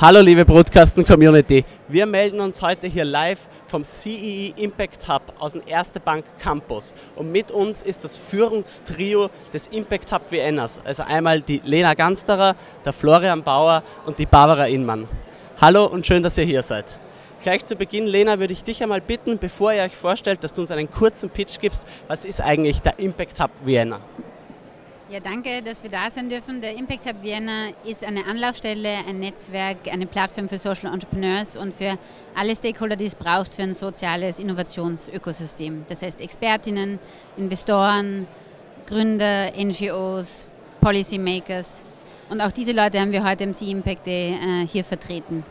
[0.00, 5.22] Hallo liebe Broadcasten Community, wir melden uns heute hier live vom CEE e Impact Hub
[5.40, 10.78] aus dem Erste Bank Campus und mit uns ist das Führungstrio des Impact Hub Viennas,
[10.84, 15.08] also einmal die Lena Gansterer, der Florian Bauer und die Barbara Inmann.
[15.60, 16.84] Hallo und schön, dass ihr hier seid.
[17.42, 20.60] Gleich zu Beginn, Lena, würde ich dich einmal bitten, bevor ihr euch vorstellt, dass du
[20.60, 23.98] uns einen kurzen Pitch gibst, was ist eigentlich der Impact Hub Vienna?
[25.10, 26.60] Ja, danke, dass wir da sein dürfen.
[26.60, 31.72] Der Impact Hub Vienna ist eine Anlaufstelle, ein Netzwerk, eine Plattform für Social Entrepreneurs und
[31.72, 31.96] für
[32.34, 35.86] alle Stakeholder, die es braucht für ein soziales Innovationsökosystem.
[35.88, 36.98] Das heißt Expertinnen,
[37.38, 38.26] Investoren,
[38.86, 40.46] Gründer, NGOs,
[40.82, 41.84] Policymakers.
[42.28, 45.42] Und auch diese Leute haben wir heute im Sea Impact Day äh, hier vertreten.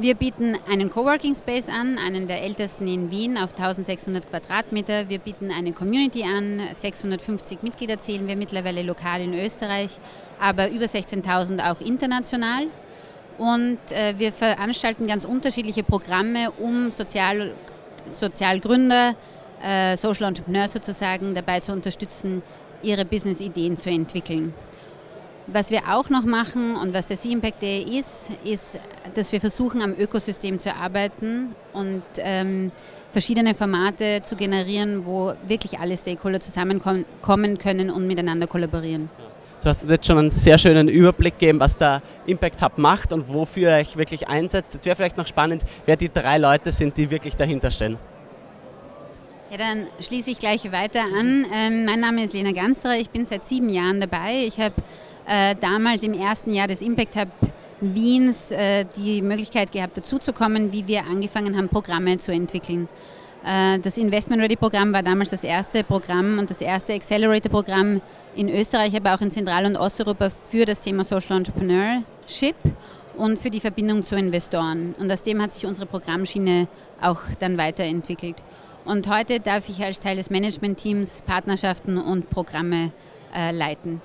[0.00, 5.08] Wir bieten einen Coworking Space an, einen der ältesten in Wien auf 1600 Quadratmeter.
[5.08, 9.98] Wir bieten eine Community an, 650 Mitglieder zählen wir mittlerweile lokal in Österreich,
[10.38, 12.68] aber über 16.000 auch international.
[13.38, 17.54] Und äh, wir veranstalten ganz unterschiedliche Programme, um Sozial,
[18.06, 19.16] Sozialgründer,
[19.60, 22.42] äh, Social Entrepreneurs sozusagen dabei zu unterstützen,
[22.84, 24.54] ihre Business-Ideen zu entwickeln.
[25.50, 28.78] Was wir auch noch machen und was der Sea Impact Day ist, ist,
[29.14, 32.70] dass wir versuchen, am Ökosystem zu arbeiten und ähm,
[33.10, 39.08] verschiedene Formate zu generieren, wo wirklich alle Stakeholder zusammenkommen können und miteinander kollaborieren.
[39.62, 43.14] Du hast uns jetzt schon einen sehr schönen Überblick gegeben, was der Impact Hub macht
[43.14, 44.74] und wofür er euch wirklich einsetzt.
[44.74, 47.96] Jetzt wäre vielleicht noch spannend, wer die drei Leute sind, die wirklich dahinter stehen.
[49.50, 51.46] Ja, dann schließe ich gleich weiter an.
[51.54, 54.44] Ähm, mein Name ist Lena Gansterer, ich bin seit sieben Jahren dabei.
[54.44, 54.74] Ich habe
[55.28, 57.28] äh, damals im ersten Jahr des Impact Hub
[57.80, 62.88] Wiens äh, die Möglichkeit gehabt, dazuzukommen, wie wir angefangen haben, Programme zu entwickeln.
[63.44, 68.00] Äh, das Investment Ready Programm war damals das erste Programm und das erste Accelerator Programm
[68.34, 72.56] in Österreich, aber auch in Zentral- und Osteuropa für das Thema Social Entrepreneurship
[73.16, 74.94] und für die Verbindung zu Investoren.
[74.98, 76.66] Und aus dem hat sich unsere Programmschiene
[77.00, 78.36] auch dann weiterentwickelt.
[78.84, 82.90] Und heute darf ich als Teil des Managementteams Partnerschaften und Programme
[83.36, 84.00] äh, leiten.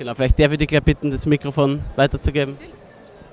[0.00, 2.56] Genau, vielleicht würde ich gleich bitten, das Mikrofon weiterzugeben.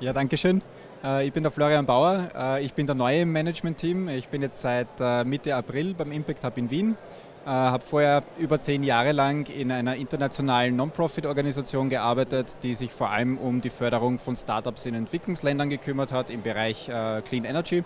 [0.01, 0.61] Ja, danke schön.
[1.01, 4.09] Äh, ich bin der Florian Bauer, äh, ich bin der neue im Management-Team.
[4.09, 6.97] Ich bin jetzt seit äh, Mitte April beim Impact Hub in Wien.
[7.45, 13.37] Habe vorher über zehn Jahre lang in einer internationalen Non-Profit-Organisation gearbeitet, die sich vor allem
[13.37, 16.91] um die Förderung von Startups in Entwicklungsländern gekümmert hat im Bereich
[17.23, 17.85] Clean Energy.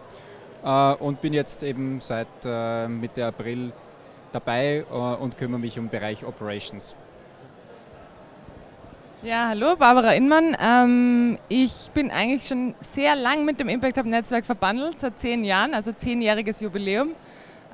[0.97, 2.25] Und bin jetzt eben seit
[2.89, 3.71] Mitte April
[4.31, 6.95] dabei und kümmere mich um den Bereich Operations.
[9.23, 10.57] Ja, hallo, Barbara Inmann.
[10.59, 15.43] Ähm, ich bin eigentlich schon sehr lang mit dem Impact Hub Netzwerk verbandelt, seit zehn
[15.43, 17.09] Jahren, also zehnjähriges Jubiläum.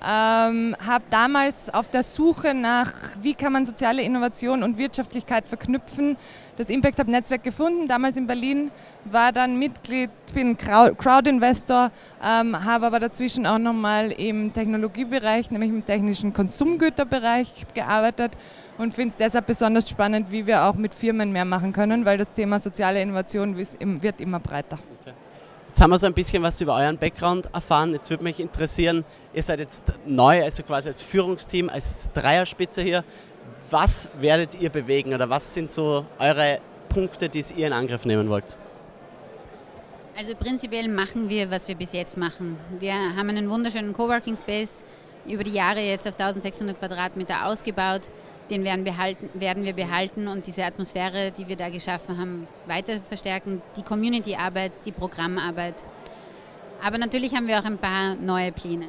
[0.06, 2.92] Ähm, habe damals auf der Suche nach,
[3.22, 6.18] wie kann man soziale Innovation und Wirtschaftlichkeit verknüpfen,
[6.58, 8.70] das Impact Hub Netzwerk gefunden, damals in Berlin,
[9.06, 11.92] war dann Mitglied, bin Crowd-Investor,
[12.22, 18.34] ähm, habe aber dazwischen auch nochmal im Technologiebereich, nämlich im technischen Konsumgüterbereich gearbeitet
[18.78, 22.18] und finde es deshalb besonders spannend, wie wir auch mit Firmen mehr machen können, weil
[22.18, 24.80] das Thema soziale Innovation wird immer breiter.
[25.02, 25.14] Okay.
[25.70, 27.94] Jetzt haben wir so ein bisschen was über euren Background erfahren.
[27.94, 33.04] Jetzt würde mich interessieren, ihr seid jetzt neu, also quasi als Führungsteam, als Dreierspitze hier.
[33.70, 36.60] Was werdet ihr bewegen oder was sind so eure
[36.90, 38.58] Punkte, die ihr in Angriff nehmen wollt?
[40.18, 42.58] Also prinzipiell machen wir, was wir bis jetzt machen.
[42.80, 44.84] Wir haben einen wunderschönen Coworking Space
[45.28, 48.10] über die Jahre jetzt auf 1600 Quadratmeter ausgebaut
[48.50, 53.00] den werden, behalten, werden wir behalten und diese Atmosphäre, die wir da geschaffen haben, weiter
[53.02, 53.62] verstärken.
[53.76, 55.76] Die Community-Arbeit, die Programmarbeit.
[56.84, 58.88] Aber natürlich haben wir auch ein paar neue Pläne.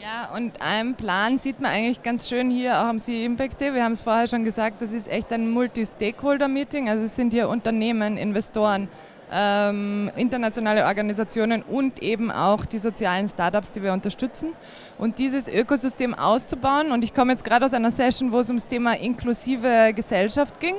[0.00, 3.74] Ja, und einen Plan sieht man eigentlich ganz schön hier auch am CE Impact Day.
[3.74, 6.88] Wir haben es vorher schon gesagt, das ist echt ein Multi-Stakeholder-Meeting.
[6.88, 8.88] Also es sind hier Unternehmen, Investoren,
[9.32, 14.50] ähm, internationale Organisationen und eben auch die sozialen Startups, die wir unterstützen.
[14.98, 16.92] Und dieses Ökosystem auszubauen.
[16.92, 20.74] Und ich komme jetzt gerade aus einer Session, wo es ums Thema inklusive Gesellschaft ging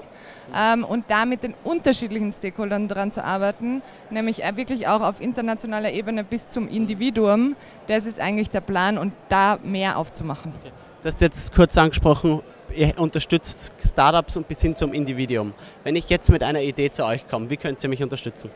[0.55, 5.91] ähm, und da mit den unterschiedlichen Stakeholdern daran zu arbeiten, nämlich wirklich auch auf internationaler
[5.91, 7.55] Ebene bis zum Individuum.
[7.87, 10.53] Das ist eigentlich der Plan und da mehr aufzumachen.
[10.59, 10.71] Okay.
[11.01, 12.41] Du hast jetzt kurz angesprochen,
[12.75, 15.53] ihr unterstützt Startups und bis hin zum Individuum.
[15.83, 18.51] Wenn ich jetzt mit einer Idee zu euch komme, wie könnt ihr mich unterstützen?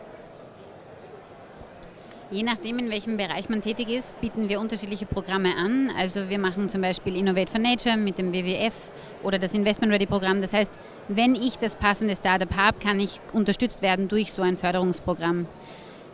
[2.31, 5.91] Je nachdem, in welchem Bereich man tätig ist, bieten wir unterschiedliche Programme an.
[5.95, 8.89] Also wir machen zum Beispiel Innovate for Nature mit dem WWF
[9.21, 10.41] oder das Investment Ready Programm.
[10.41, 10.71] Das heißt,
[11.07, 15.45] wenn ich das passende Startup habe, kann ich unterstützt werden durch so ein Förderungsprogramm.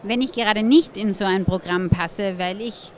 [0.03, 2.91] Wenn ich gerade nicht in so ein Programm passe, weil ich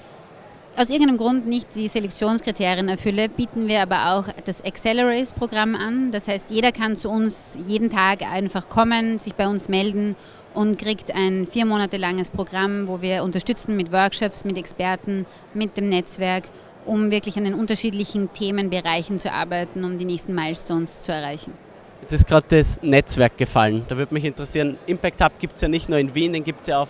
[0.75, 6.11] aus irgendeinem Grund nicht die Selektionskriterien erfülle, bieten wir aber auch das Accelerates-Programm an.
[6.11, 10.15] Das heißt, jeder kann zu uns jeden Tag einfach kommen, sich bei uns melden
[10.53, 15.77] und kriegt ein vier Monate langes Programm, wo wir unterstützen mit Workshops, mit Experten, mit
[15.77, 16.45] dem Netzwerk,
[16.85, 21.53] um wirklich an den unterschiedlichen Themenbereichen zu arbeiten, um die nächsten Milestones zu erreichen.
[22.01, 23.85] Jetzt ist gerade das Netzwerk gefallen.
[23.87, 26.61] Da würde mich interessieren, Impact Hub gibt es ja nicht nur in Wien, den gibt
[26.61, 26.89] es ja auf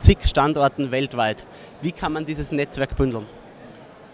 [0.00, 1.46] zig Standorten weltweit.
[1.80, 3.26] Wie kann man dieses Netzwerk bündeln?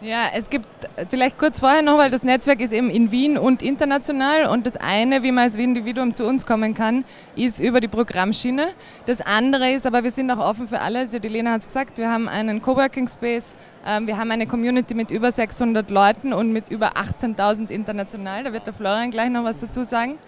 [0.03, 0.69] Ja, es gibt
[1.09, 4.77] vielleicht kurz vorher noch, weil das Netzwerk ist eben in Wien und international und das
[4.77, 8.67] eine, wie man als Individuum zu uns kommen kann, ist über die Programmschiene.
[9.07, 11.67] Das andere ist, aber wir sind auch offen für alle, also die Lena hat es
[11.69, 13.55] gesagt, wir haben einen Coworking Space,
[13.87, 18.53] ähm, wir haben eine Community mit über 600 Leuten und mit über 18.000 international, da
[18.53, 20.19] wird der Florian gleich noch was dazu sagen.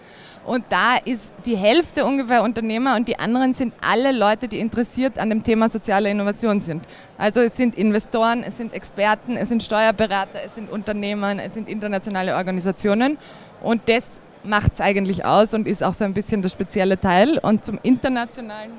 [0.45, 5.19] Und da ist die Hälfte ungefähr Unternehmer und die anderen sind alle Leute, die interessiert
[5.19, 6.85] an dem Thema soziale Innovation sind.
[7.17, 11.69] Also es sind Investoren, es sind Experten, es sind Steuerberater, es sind Unternehmer, es sind
[11.69, 13.17] internationale Organisationen.
[13.61, 17.37] Und das macht es eigentlich aus und ist auch so ein bisschen das spezielle Teil.
[17.37, 18.71] Und zum internationalen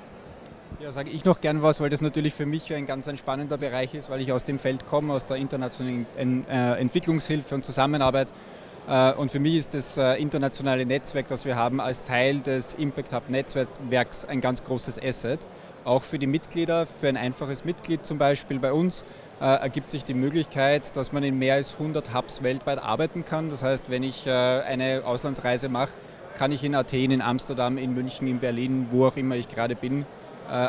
[0.81, 3.59] ja, sage ich noch gern was, weil das natürlich für mich ein ganz ein spannender
[3.59, 6.07] Bereich ist, weil ich aus dem Feld komme, aus der internationalen
[6.49, 8.33] äh, Entwicklungshilfe und Zusammenarbeit.
[8.89, 12.75] Äh, und für mich ist das äh, internationale Netzwerk, das wir haben, als Teil des
[12.75, 15.41] Impact Hub Netzwerks ein ganz großes Asset.
[15.85, 19.05] Auch für die Mitglieder, für ein einfaches Mitglied zum Beispiel bei uns,
[19.41, 23.49] äh, ergibt sich die Möglichkeit, dass man in mehr als 100 Hubs weltweit arbeiten kann.
[23.49, 25.93] Das heißt, wenn ich eine Auslandsreise mache,
[26.37, 29.75] kann ich in Athen, in Amsterdam, in München, in Berlin, wo auch immer ich gerade
[29.75, 30.05] bin,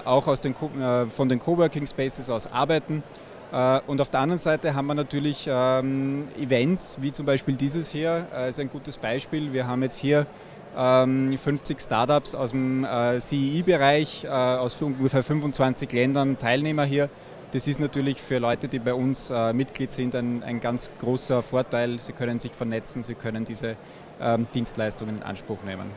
[0.05, 3.03] auch aus den, von den Coworking Spaces aus arbeiten.
[3.51, 7.89] Äh, und auf der anderen Seite haben wir natürlich ähm, Events, wie zum Beispiel dieses
[7.89, 9.51] hier, äh, ist ein gutes Beispiel.
[9.51, 10.25] Wir haben jetzt hier
[10.73, 17.09] 50 ähm, Startups aus dem äh, CEI-Bereich, aus ungefähr 25 Ländern Teilnehmer hier.
[17.51, 21.99] Das ist natürlich für Leute, die bei uns Mitglied sind, ein, ein ganz großer Vorteil.
[21.99, 23.75] Sie können sich vernetzen, sie können diese
[24.21, 25.89] ähm, Dienstleistungen in Anspruch nehmen.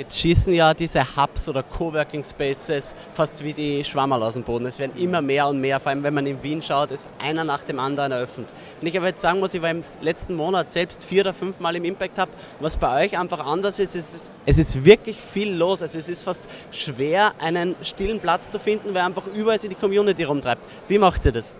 [0.00, 4.64] Jetzt schießen ja diese Hubs oder Coworking Spaces fast wie die Schwammerl aus dem Boden.
[4.64, 7.44] Es werden immer mehr und mehr, vor allem wenn man in Wien schaut, ist einer
[7.44, 8.48] nach dem anderen eröffnet.
[8.80, 11.60] Wenn ich aber jetzt sagen muss, ich war im letzten Monat selbst vier oder fünf
[11.60, 12.30] Mal im Impact Hub,
[12.60, 15.82] was bei euch einfach anders ist, ist es ist wirklich viel los.
[15.82, 19.74] Also es ist fast schwer, einen stillen Platz zu finden, weil einfach überall sich die
[19.74, 20.62] Community rumtreibt.
[20.88, 21.52] Wie macht ihr das?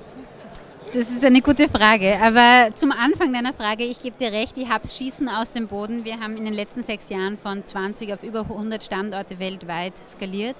[0.86, 2.18] Das ist eine gute Frage.
[2.20, 6.04] Aber zum Anfang deiner Frage, ich gebe dir recht, die Hubs schießen aus dem Boden.
[6.04, 10.56] Wir haben in den letzten sechs Jahren von 20 auf über 100 Standorte weltweit skaliert.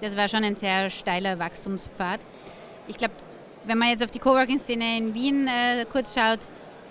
[0.00, 2.18] Das war schon ein sehr steiler Wachstumspfad.
[2.88, 3.14] Ich glaube,
[3.66, 6.40] wenn man jetzt auf die Coworking-Szene in Wien äh, kurz schaut,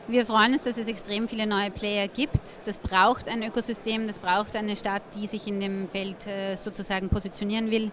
[0.08, 2.40] wir freuen uns, dass es extrem viele neue Player gibt.
[2.64, 7.10] Das braucht ein Ökosystem, das braucht eine Stadt, die sich in dem Feld äh, sozusagen
[7.10, 7.92] positionieren will.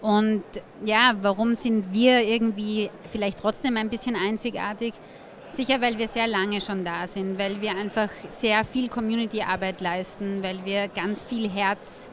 [0.00, 0.44] Und
[0.84, 4.94] ja, warum sind wir irgendwie vielleicht trotzdem ein bisschen einzigartig?
[5.52, 10.42] Sicher, weil wir sehr lange schon da sind, weil wir einfach sehr viel Community-Arbeit leisten,
[10.42, 12.10] weil wir ganz viel Herz,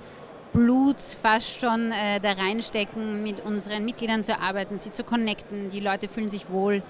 [0.53, 5.69] Blut fast schon äh, da reinstecken, mit unseren Mitgliedern zu arbeiten, sie zu connecten.
[5.69, 6.81] Die Leute fühlen sich wohl.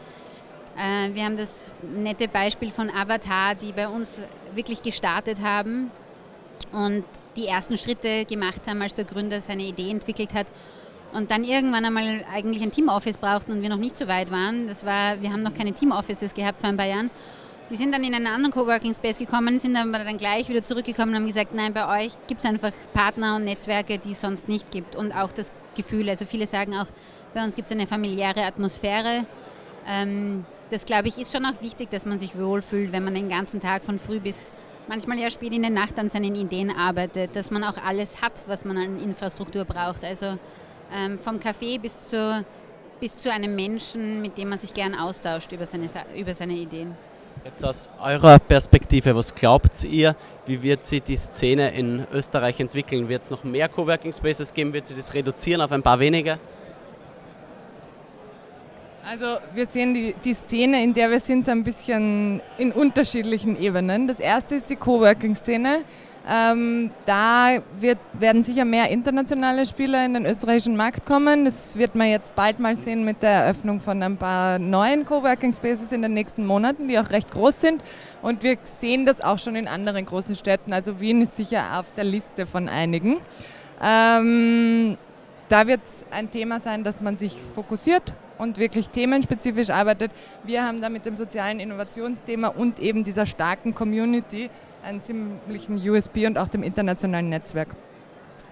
[0.78, 4.22] Äh, wir haben das nette Beispiel von Avatar, die bei uns
[4.54, 5.90] wirklich gestartet haben
[6.74, 7.04] und
[7.38, 10.46] die ersten Schritte gemacht haben, als der Gründer seine Idee entwickelt hat
[11.16, 14.68] und dann irgendwann einmal eigentlich ein Teamoffice brauchten und wir noch nicht so weit waren.
[14.68, 17.10] Das war, wir haben noch keine Teamoffices gehabt vor ein paar Jahren.
[17.70, 21.12] Die sind dann in einen anderen Coworking Space gekommen, sind aber dann gleich wieder zurückgekommen
[21.12, 24.48] und haben gesagt, nein, bei euch gibt es einfach Partner und Netzwerke, die es sonst
[24.48, 24.96] nicht gibt.
[24.96, 26.88] Und auch das Gefühl, also viele sagen auch,
[27.34, 29.26] bei uns gibt es eine familiäre Atmosphäre.
[29.88, 33.30] Ähm, das glaube ich ist schon auch wichtig, dass man sich wohlfühlt, wenn man den
[33.30, 34.52] ganzen Tag von früh bis
[34.88, 38.44] manchmal ja spät in der Nacht an seinen Ideen arbeitet, dass man auch alles hat,
[38.48, 40.04] was man an Infrastruktur braucht.
[40.04, 40.38] Also
[40.94, 42.46] ähm, vom Café bis zu,
[43.00, 46.96] bis zu einem Menschen, mit dem man sich gern austauscht über seine, über seine Ideen.
[47.44, 50.16] Jetzt aus eurer Perspektive, was glaubt ihr,
[50.48, 53.08] wie wird sich die Szene in Österreich entwickeln?
[53.08, 54.74] Wird es noch mehr Coworking Spaces geben?
[54.74, 56.40] Wird sie das reduzieren auf ein paar weniger?
[59.08, 63.62] Also wir sehen die, die Szene, in der wir sind, so ein bisschen in unterschiedlichen
[63.62, 64.08] Ebenen.
[64.08, 65.84] Das erste ist die Coworking-Szene.
[66.28, 71.46] Ähm, da wird, werden sicher mehr internationale Spieler in den österreichischen Markt kommen.
[71.46, 75.54] Das wird man jetzt bald mal sehen mit der Eröffnung von ein paar neuen Coworking
[75.54, 77.84] Spaces in den nächsten Monaten, die auch recht groß sind.
[78.24, 80.74] Und wir sehen das auch schon in anderen großen Städten.
[80.74, 83.18] Also Wien ist sicher auf der Liste von einigen.
[83.84, 84.98] Ähm,
[85.48, 90.12] da wird es ein Thema sein, dass man sich fokussiert und wirklich themenspezifisch arbeitet.
[90.44, 94.50] Wir haben da mit dem sozialen Innovationsthema und eben dieser starken Community
[94.84, 97.70] einen ziemlichen USB und auch dem internationalen Netzwerk.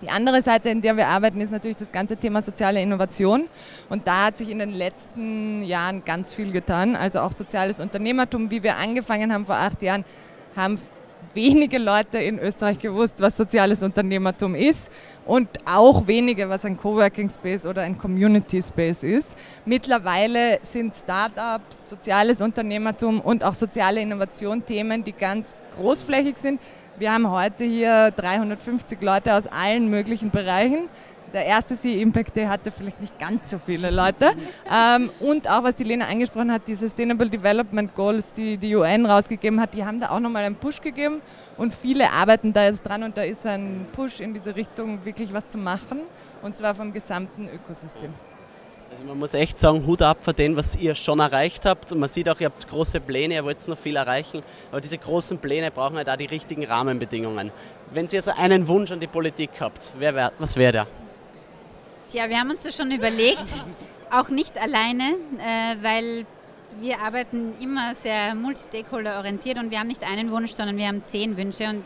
[0.02, 3.46] Die andere Seite, in der wir arbeiten, ist natürlich das ganze Thema soziale Innovation.
[3.90, 6.98] Und da hat sich in den letzten Jahren ganz viel getan.
[6.98, 10.04] Also auch soziales Unternehmertum, wie wir angefangen haben vor acht Jahren,
[10.58, 10.78] haben
[11.34, 14.92] wenige Leute in Österreich gewusst, was soziales Unternehmertum ist
[15.26, 19.36] und auch wenige, was ein Coworking Space oder ein Community Space ist.
[19.66, 26.60] Mittlerweile sind Startups, soziales Unternehmertum und auch soziale Innovation Themen, die ganz großflächig sind.
[26.98, 30.90] Wir haben heute hier 350 Leute aus allen möglichen Bereichen.
[31.34, 34.34] Der erste Sea Impact Day hatte vielleicht nicht ganz so viele Leute.
[34.72, 39.08] Ähm, und auch, was die Lena angesprochen hat, die Sustainable Development Goals, die die UN
[39.08, 41.22] rausgegeben hat, die haben da auch nochmal einen Push gegeben.
[41.58, 45.34] Und viele arbeiten da jetzt dran und da ist ein Push in diese Richtung, wirklich
[45.34, 46.02] was zu machen.
[46.44, 48.14] Und zwar vom gesamten Ökosystem.
[48.92, 51.92] Also man muss echt sagen, Hut ab für den, was ihr schon erreicht habt.
[51.92, 54.44] Und man sieht auch, ihr habt große Pläne, ihr wollt noch viel erreichen.
[54.70, 57.50] Aber diese großen Pläne brauchen halt auch die richtigen Rahmenbedingungen.
[57.92, 60.88] Wenn ihr also einen Wunsch an die Politik habt, wer, was wäre der?
[62.10, 63.44] Tja, wir haben uns das schon überlegt,
[64.12, 66.26] auch nicht alleine, äh, weil
[66.80, 71.38] wir arbeiten immer sehr multi-stakeholder-orientiert und wir haben nicht einen Wunsch, sondern wir haben zehn
[71.38, 71.84] Wünsche und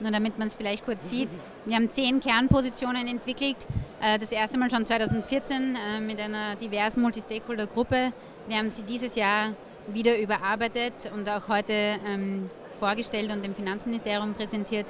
[0.00, 1.28] nur damit man es vielleicht kurz sieht.
[1.64, 3.56] Wir haben zehn Kernpositionen entwickelt,
[4.00, 8.12] äh, das erste Mal schon 2014 äh, mit einer diversen Multi-Stakeholder-Gruppe.
[8.46, 9.52] Wir haben sie dieses Jahr
[9.88, 11.72] wieder überarbeitet und auch heute
[12.06, 14.86] ähm, vorgestellt und dem Finanzministerium präsentiert.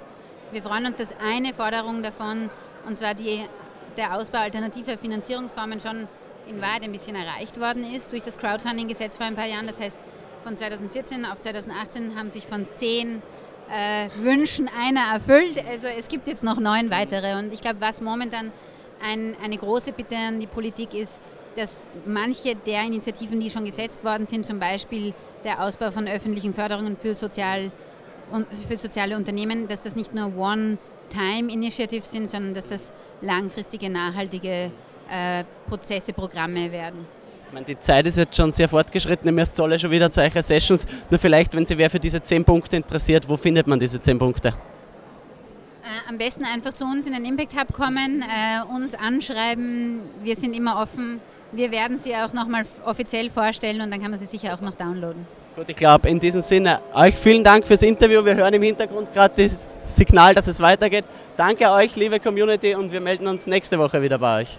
[0.52, 2.50] Wir freuen uns, dass eine Forderung davon,
[2.86, 3.44] und zwar die,
[3.96, 6.08] der Ausbau alternativer Finanzierungsformen, schon
[6.46, 9.66] in Wahrheit ein bisschen erreicht worden ist durch das Crowdfunding-Gesetz vor ein paar Jahren.
[9.66, 9.96] Das heißt,
[10.44, 13.20] von 2014 auf 2018 haben sich von zehn
[13.68, 15.58] äh, Wünschen einer erfüllt.
[15.68, 17.38] Also es gibt jetzt noch neun weitere.
[17.38, 18.52] Und ich glaube, was momentan
[19.02, 21.20] ein, eine große Bitte an die Politik ist,
[21.56, 26.54] dass manche der Initiativen, die schon gesetzt worden sind, zum Beispiel der Ausbau von öffentlichen
[26.54, 27.72] Förderungen für, sozial,
[28.68, 30.34] für soziale Unternehmen, dass das nicht nur
[31.06, 34.70] One-Time-Initiatives sind, sondern dass das langfristige, nachhaltige
[35.10, 37.06] äh, Prozesse, Programme werden.
[37.52, 40.42] Meine, die Zeit ist jetzt schon sehr fortgeschritten, ihr müsst alle schon wieder zu euren
[40.42, 40.84] Sessions.
[41.10, 44.18] Nur vielleicht, wenn Sie wer für diese zehn Punkte interessiert, wo findet man diese zehn
[44.18, 44.48] Punkte?
[44.48, 50.00] Äh, am besten einfach zu uns in den Impact Hub kommen, äh, uns anschreiben.
[50.22, 51.20] Wir sind immer offen.
[51.52, 54.74] Wir werden sie auch nochmal offiziell vorstellen und dann kann man sie sicher auch noch
[54.74, 55.24] downloaden.
[55.56, 58.22] Gut, ich glaube, in diesem Sinne, euch vielen Dank fürs Interview.
[58.22, 61.06] Wir hören im Hintergrund gerade das Signal, dass es weitergeht.
[61.34, 64.58] Danke euch, liebe Community, und wir melden uns nächste Woche wieder bei euch.